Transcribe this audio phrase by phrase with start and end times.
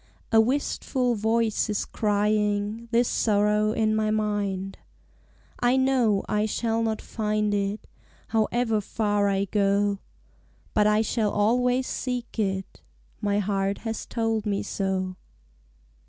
[0.31, 4.79] A wistful voice is crying This sorrow in my mind.
[5.59, 7.85] I know I shall not find it
[8.29, 9.99] However far I go,
[10.73, 12.81] But I shall always seek it;
[13.21, 15.17] My heart has told me so.